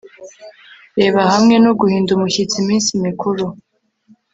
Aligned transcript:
Reba 0.99 1.21
hamwe 1.31 1.55
no 1.63 1.71
guhinda 1.79 2.09
umushyitsi 2.13 2.55
iminsi 2.63 2.89
mikuru 3.05 3.45